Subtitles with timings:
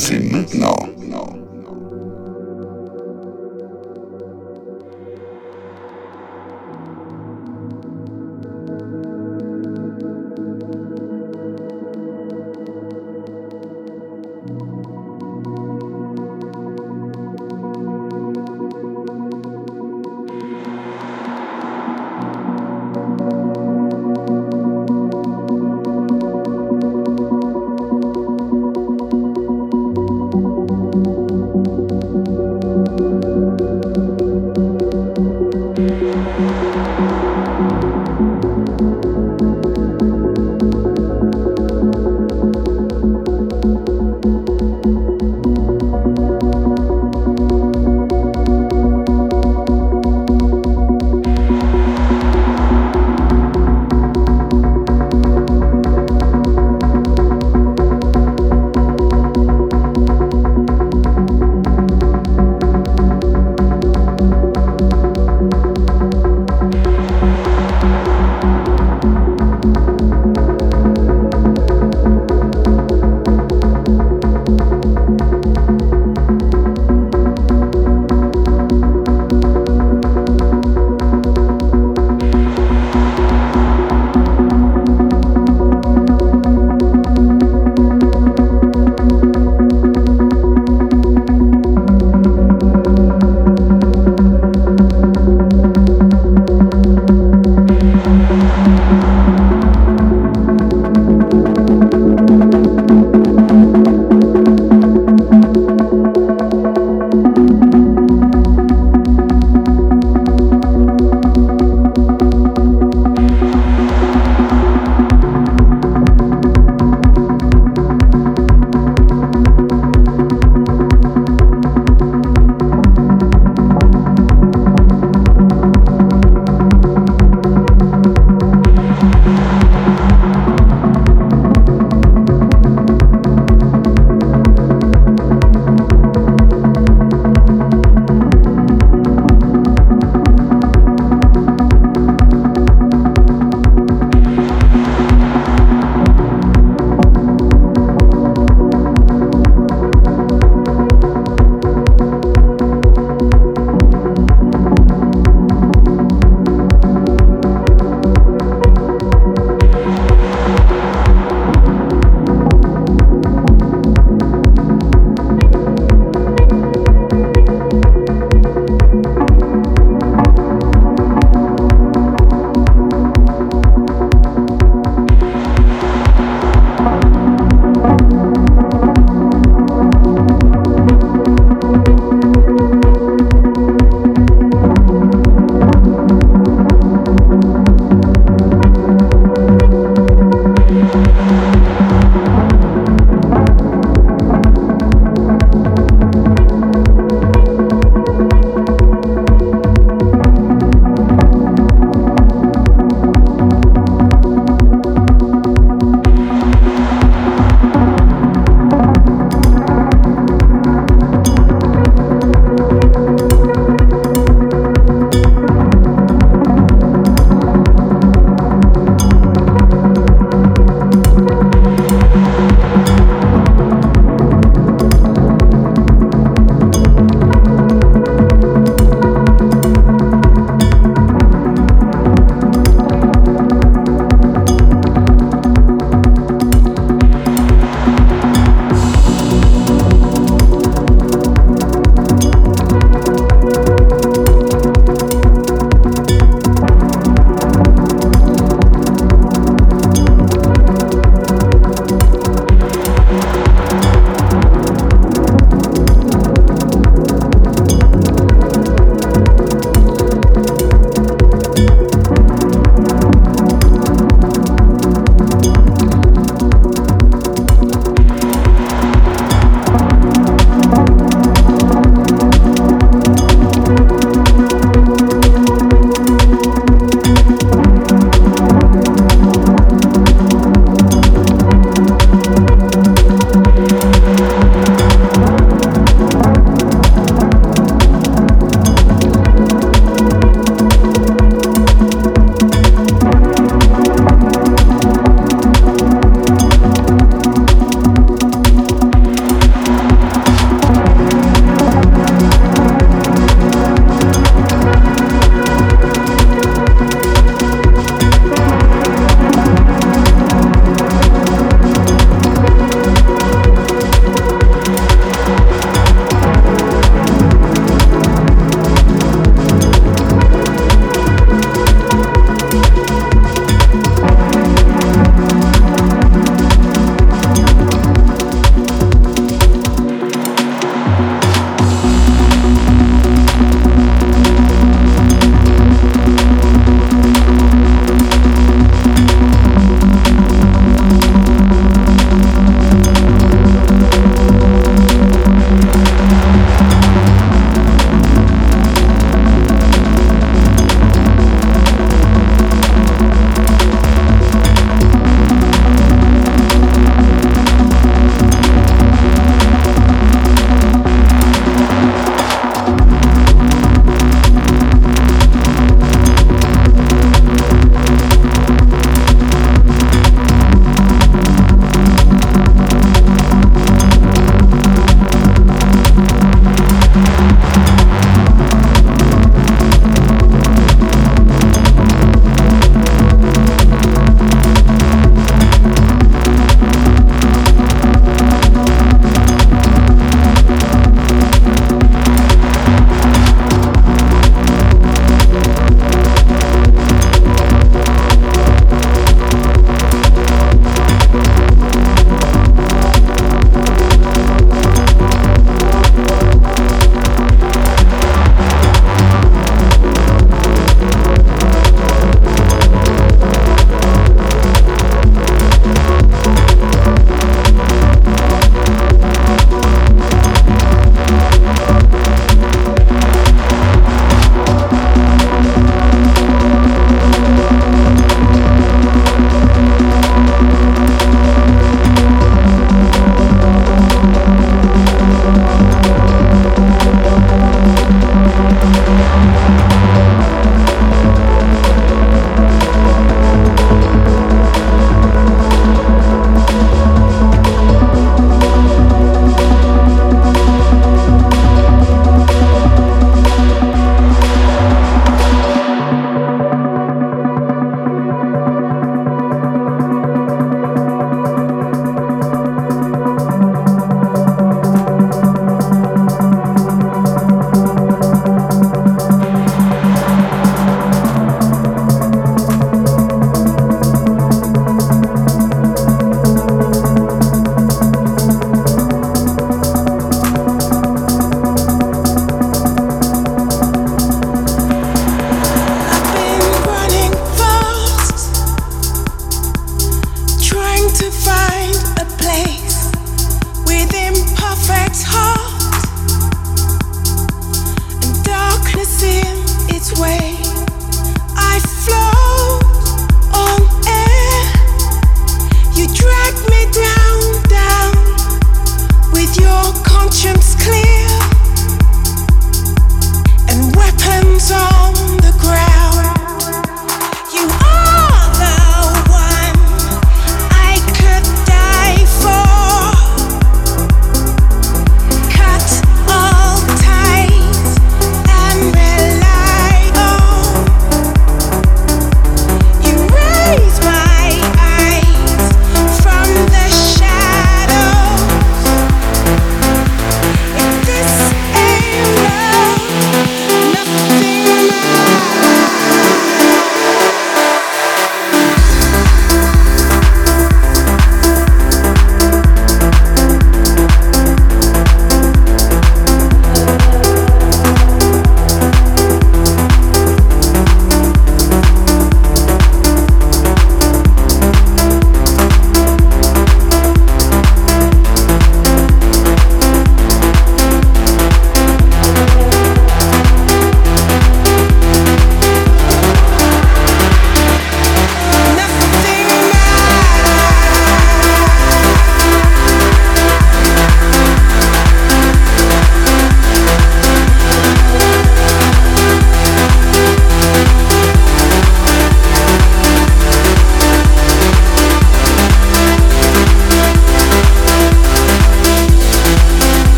[0.00, 0.99] C'est maintenant.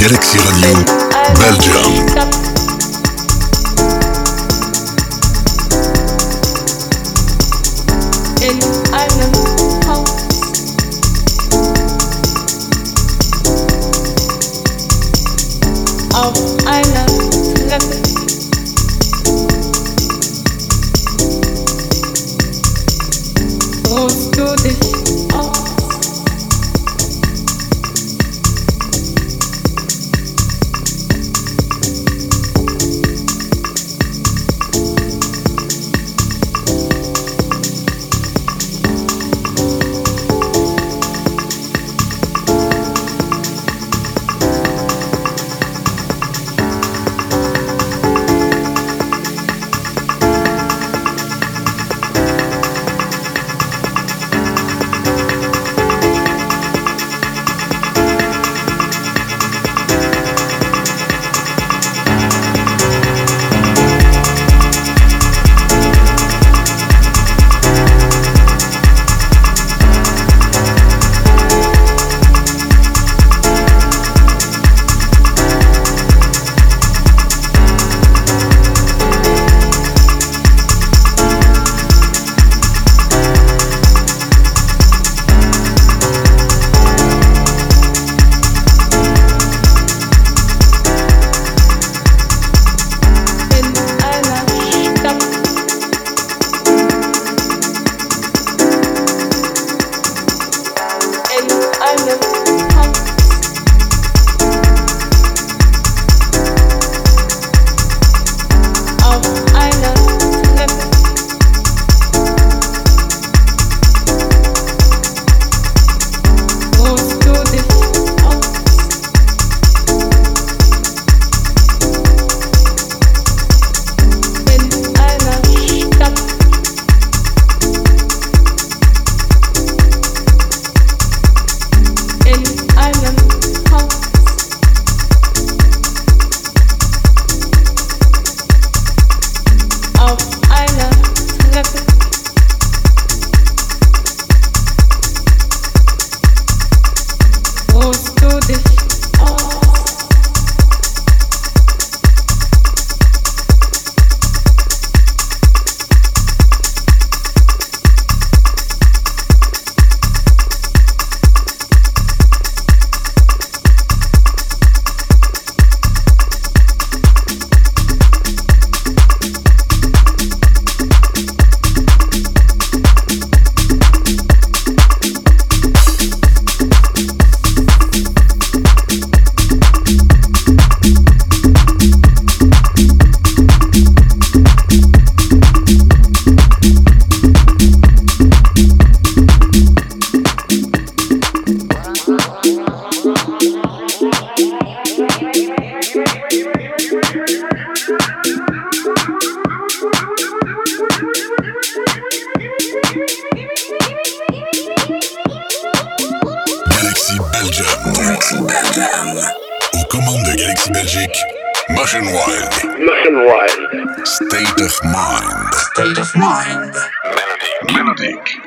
[0.00, 0.82] Galaxy Radio,
[1.34, 2.39] Belgium.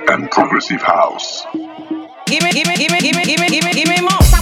[0.09, 1.45] and progressive house.
[1.53, 4.32] Give me, give me, give me, give me, give me, give me more.